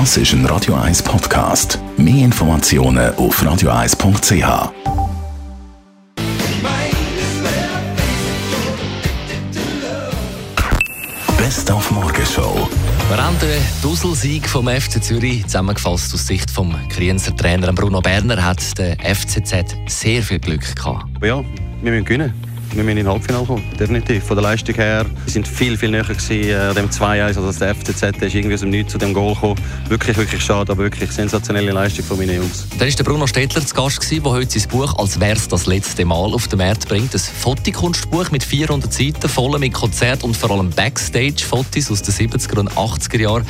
Das 0.00 0.16
ist 0.16 0.32
ein 0.32 0.44
Radio 0.46 0.74
1 0.74 1.04
Podcast. 1.04 1.78
Mehr 1.96 2.24
Informationen 2.24 3.14
auf 3.14 3.40
radio1.ch. 3.40 4.72
Best 11.38 11.70
auf 11.70 11.92
Morgenshow. 11.92 12.68
Wir 13.08 13.24
haben 13.24 13.38
den 13.38 13.62
Dusselsieg 13.82 14.48
vom 14.48 14.66
FC 14.66 15.00
Zürich 15.00 15.44
zusammengefasst 15.44 16.12
aus 16.12 16.26
Sicht 16.26 16.50
vom 16.50 16.74
Krienzer 16.88 17.36
Trainer 17.36 17.72
Bruno 17.72 18.00
Berner 18.00 18.44
hat 18.44 18.76
der 18.76 18.96
FCZ 18.98 19.76
sehr 19.86 20.24
viel 20.24 20.40
Glück 20.40 20.74
gehabt. 20.74 21.04
Ja, 21.22 21.44
wir 21.82 21.92
müssen 21.92 22.04
gewinnen. 22.04 22.43
Wir 22.74 22.82
müssen 22.82 22.98
in 22.98 23.06
Halbfinale 23.06 23.46
kommen, 23.46 23.62
definitiv. 23.78 24.24
Von 24.24 24.36
der 24.36 24.42
Leistung 24.42 24.74
her, 24.74 25.06
wir 25.24 25.32
sind 25.32 25.46
viel, 25.46 25.76
viel 25.76 25.90
näher 25.90 26.02
gewesen, 26.02 26.32
äh, 26.32 26.74
dem 26.74 26.90
2-1, 26.90 27.36
also 27.36 27.52
der 27.52 27.72
FCZ 27.72 28.02
ist 28.20 28.34
irgendwie 28.34 28.54
aus 28.54 28.60
dem 28.60 28.70
Nichts 28.70 28.90
zu 28.90 28.98
dem 28.98 29.14
Goal 29.14 29.34
gekommen. 29.34 29.60
Wirklich, 29.88 30.16
wirklich 30.16 30.42
schade, 30.42 30.72
aber 30.72 30.82
wirklich 30.82 31.12
sensationelle 31.12 31.70
Leistung 31.70 32.04
von 32.04 32.18
meinen 32.18 32.34
Jungs. 32.34 32.66
Dann 32.76 32.88
war 32.88 32.96
der 32.96 33.04
Bruno 33.04 33.26
Stettler 33.28 33.64
zu 33.64 33.74
Gast, 33.76 34.10
der 34.10 34.24
heute 34.24 34.58
sein 34.58 34.68
Buch 34.68 34.98
«Als 34.98 35.20
wär's 35.20 35.46
das 35.46 35.66
letzte 35.66 36.04
Mal» 36.04 36.34
auf 36.34 36.48
den 36.48 36.58
Markt 36.58 36.88
bringt. 36.88 37.14
Ein 37.14 37.20
Fotokunstbuch 37.20 38.32
mit 38.32 38.42
400 38.42 38.92
Seiten, 38.92 39.28
voll 39.28 39.56
mit 39.60 39.72
Konzert 39.72 40.24
und 40.24 40.36
vor 40.36 40.50
allem 40.50 40.70
Backstage-Fotos 40.70 41.92
aus 41.92 42.02
den 42.02 42.14
70er 42.28 42.58
und 42.58 42.72
80er 42.72 43.20
Jahren 43.20 43.46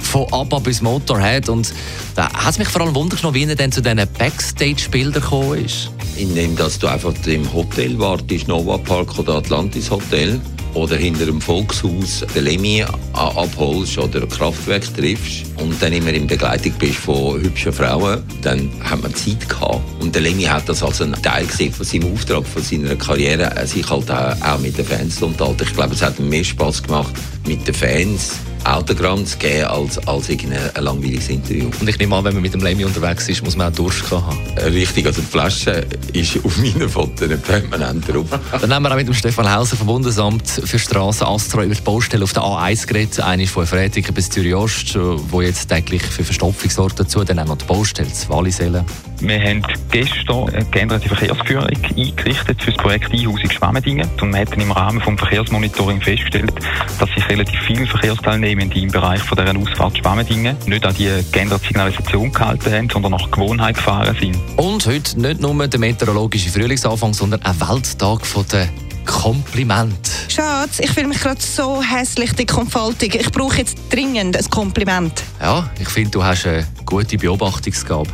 von 0.00 0.26
ABBA 0.30 0.58
bis 0.58 0.82
Motorhead. 0.82 1.48
Und 1.48 1.72
da 2.14 2.30
hat 2.30 2.52
es 2.52 2.58
mich 2.58 2.68
vor 2.68 2.82
allem 2.82 2.94
wundern 2.94 3.32
wie 3.32 3.44
er 3.44 3.56
dann 3.56 3.72
zu 3.72 3.80
diesen 3.80 4.02
Backstage-Bildern 4.18 5.22
gekommen 5.22 5.64
ist. 5.64 5.90
Indem 6.20 6.54
dass 6.54 6.78
du 6.78 6.86
einfach 6.86 7.14
im 7.26 7.50
Hotel 7.50 7.98
wartest, 7.98 8.46
Nova 8.46 8.76
Park 8.76 9.18
oder 9.18 9.36
Atlantis 9.36 9.90
Hotel, 9.90 10.38
oder 10.74 10.96
hinter 10.96 11.26
dem 11.26 11.40
Volkshaus 11.40 12.24
den 12.34 12.44
Lemmy 12.44 12.84
abholst 13.12 13.98
oder 13.98 14.26
Kraftwerk 14.26 14.82
triffst 14.94 15.46
und 15.56 15.80
dann 15.82 15.92
immer 15.92 16.12
in 16.12 16.26
Begleitung 16.26 16.72
bist 16.78 16.96
von 16.96 17.40
hübschen 17.40 17.72
Frauen, 17.72 18.22
dann 18.42 18.70
hat 18.80 19.02
man 19.02 19.14
Zeit 19.14 19.48
gehabt. 19.48 19.80
Und 20.00 20.14
der 20.14 20.22
Lemmy 20.22 20.44
hat 20.44 20.68
das 20.68 20.82
als 20.82 21.00
einen 21.00 21.20
Teil 21.22 21.46
gesehen 21.46 21.72
von 21.72 21.86
seinem 21.86 22.12
Auftrag, 22.12 22.46
von 22.46 22.62
seiner 22.62 22.96
Karriere, 22.96 23.66
sich 23.66 23.88
halt 23.88 24.10
auch, 24.10 24.40
auch 24.42 24.58
mit 24.60 24.76
den 24.78 24.84
Fans 24.84 25.16
zu 25.16 25.26
unterhalten. 25.26 25.64
Ich 25.64 25.74
glaube, 25.74 25.94
es 25.94 26.02
hat 26.02 26.18
ihm 26.18 26.28
mehr 26.28 26.44
Spaß 26.44 26.82
gemacht 26.82 27.14
mit 27.46 27.66
den 27.66 27.74
Fans 27.74 28.40
Autogramm 28.64 29.24
zu 29.24 29.38
geben 29.38 29.64
als, 29.64 30.06
als 30.06 30.28
irgendein 30.28 30.70
langweiliges 30.78 31.28
Interview. 31.28 31.70
Und 31.80 31.88
ich 31.88 31.98
nehme 31.98 32.14
an, 32.16 32.24
wenn 32.24 32.34
man 32.34 32.42
mit 32.42 32.52
dem 32.52 32.62
Lemmy 32.62 32.84
unterwegs 32.84 33.28
ist, 33.28 33.42
muss 33.42 33.56
man 33.56 33.72
auch 33.72 33.76
Durst 33.76 34.10
haben. 34.10 34.38
Äh, 34.56 34.64
richtig, 34.66 35.06
also 35.06 35.20
die 35.22 35.26
Flasche 35.26 35.86
ist 36.12 36.44
auf 36.44 36.56
meinen 36.58 36.88
Fotos 36.88 37.28
permanent 37.40 38.06
drauf. 38.08 38.26
Dann 38.60 38.74
haben 38.74 38.82
wir 38.82 38.92
auch 38.92 38.96
mit 38.96 39.06
dem 39.06 39.14
Stefan 39.14 39.52
Hauser 39.52 39.76
vom 39.76 39.86
Bundesamt 39.86 40.48
für 40.48 40.78
Straßen 40.78 41.26
Astra 41.26 41.64
über 41.64 41.74
die 41.74 41.80
Baustelle 41.80 42.24
auf 42.24 42.32
der 42.32 42.42
A1 42.42 42.86
geredet. 42.86 43.20
Eine 43.20 43.46
von 43.46 43.66
Fretiken 43.66 44.14
bis 44.14 44.28
Zürich 44.28 44.54
Ost, 44.54 44.96
wo 44.96 45.40
jetzt 45.40 45.68
täglich 45.68 46.02
für 46.02 46.24
Verstopfung 46.24 46.70
sorgt 46.70 47.00
dazu. 47.00 47.24
Dann 47.24 47.38
auch 47.38 47.46
noch 47.46 47.58
die 47.58 47.64
Baustelle 47.64 48.12
zu 48.12 48.28
Wallisellen. 48.28 48.84
Wir 49.20 49.40
haben 49.40 49.62
gestern 49.90 50.48
eine 50.48 50.64
geänderte 50.66 51.08
Verkehrsführung 51.08 51.66
eingerichtet 51.66 52.62
für 52.62 52.70
das 52.70 52.82
Projekt 52.82 53.12
Einhausung 53.12 53.50
Schwemmendingen. 53.50 54.08
Und 54.20 54.32
wir 54.32 54.40
haben 54.40 54.60
im 54.60 54.72
Rahmen 54.72 54.98
des 54.98 55.20
Verkehrsmonitoring 55.20 56.00
festgestellt, 56.00 56.52
dass 56.98 57.08
sich 57.10 57.29
relativ 57.30 57.60
viele 57.60 57.86
Verkehrsteilnehmende 57.86 58.78
im 58.80 58.90
Bereich 58.90 59.22
von 59.22 59.38
dieser 59.38 59.56
Ausfahrt 59.56 59.96
Schwemmendingen 59.98 60.56
nicht 60.66 60.84
an 60.84 60.94
die 60.94 61.08
geänderte 61.30 61.64
Signalisation 61.64 62.32
gehalten 62.32 62.72
haben, 62.72 62.90
sondern 62.90 63.12
nach 63.12 63.30
Gewohnheit 63.30 63.76
gefahren 63.76 64.16
sind. 64.20 64.36
Und 64.56 64.84
heute 64.84 65.20
nicht 65.20 65.40
nur 65.40 65.68
der 65.68 65.80
meteorologische 65.80 66.50
Frühlingsanfang, 66.50 67.14
sondern 67.14 67.40
ein 67.42 67.60
Welttag 67.60 68.26
von 68.26 68.44
der 68.50 68.68
Kompliment. 69.06 70.10
Schatz, 70.28 70.80
ich 70.80 70.90
fühle 70.90 71.08
mich 71.08 71.20
gerade 71.20 71.40
so 71.40 71.80
hässlich, 71.82 72.32
dick 72.32 72.56
und 72.56 72.70
faltig. 72.70 73.14
Ich 73.14 73.30
brauche 73.30 73.58
jetzt 73.58 73.78
dringend 73.90 74.36
ein 74.36 74.50
Kompliment. 74.50 75.22
Ja, 75.40 75.70
ich 75.78 75.88
finde, 75.88 76.10
du 76.10 76.24
hast 76.24 76.46
eine 76.46 76.66
gute 76.84 77.16
Beobachtungsgabe. 77.16 78.10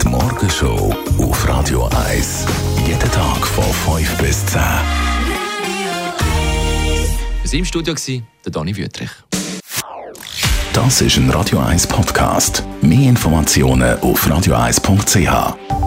Die 0.00 0.08
Morgenshow 0.08 0.94
auf 1.18 1.48
Radio 1.48 1.88
1. 2.08 2.46
Jeden 2.86 3.10
Tag 3.10 3.46
von 3.46 3.98
5 3.98 4.18
bis 4.18 4.46
10. 4.46 4.60
Wir 7.52 7.58
im 7.58 7.66
Studio, 7.66 7.94
der 8.46 8.50
Dani 8.50 8.74
Wüttrich. 8.74 9.10
Das 10.72 11.02
ist 11.02 11.18
ein 11.18 11.28
Radio 11.28 11.58
1 11.58 11.86
Podcast. 11.86 12.64
Mehr 12.80 13.10
Informationen 13.10 14.00
auf 14.00 14.26
radio1.ch. 14.26 15.81